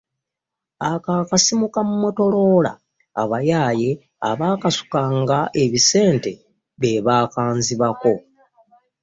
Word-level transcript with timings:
Ako 0.89 1.09
akasimu 1.21 1.67
ka 1.73 1.81
Motorola 2.01 2.71
abayaaye, 3.21 3.89
abaakasukanga 4.29 5.37
ebisente, 5.63 6.31
be 6.79 6.89
baakanzibako. 7.05 8.13